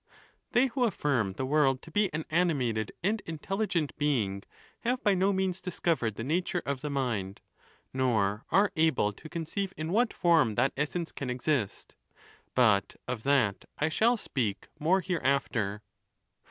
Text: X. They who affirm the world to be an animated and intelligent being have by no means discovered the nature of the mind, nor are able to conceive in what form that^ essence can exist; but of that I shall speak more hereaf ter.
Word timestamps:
X. 0.09 0.19
They 0.53 0.65
who 0.65 0.85
affirm 0.85 1.33
the 1.33 1.45
world 1.45 1.83
to 1.83 1.91
be 1.91 2.11
an 2.11 2.25
animated 2.31 2.91
and 3.03 3.21
intelligent 3.27 3.95
being 3.99 4.41
have 4.79 5.03
by 5.03 5.13
no 5.13 5.31
means 5.31 5.61
discovered 5.61 6.15
the 6.15 6.23
nature 6.23 6.63
of 6.65 6.81
the 6.81 6.89
mind, 6.89 7.39
nor 7.93 8.43
are 8.49 8.71
able 8.75 9.13
to 9.13 9.29
conceive 9.29 9.75
in 9.77 9.91
what 9.91 10.11
form 10.11 10.55
that^ 10.55 10.71
essence 10.75 11.11
can 11.11 11.29
exist; 11.29 11.93
but 12.55 12.95
of 13.07 13.21
that 13.21 13.65
I 13.77 13.89
shall 13.89 14.17
speak 14.17 14.69
more 14.79 15.01
hereaf 15.03 15.47
ter. 15.51 15.83